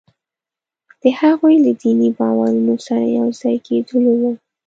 د 1.01 1.03
هغوی 1.19 1.55
له 1.65 1.71
دیني 1.81 2.09
باورونو 2.19 2.75
سره 2.87 3.05
یو 3.17 3.27
ځای 3.39 3.55
کېدلو 3.67 4.11
وو. 4.21 4.31